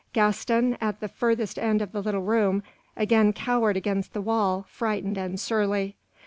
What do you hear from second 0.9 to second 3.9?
the furthest end of the little room, again cowered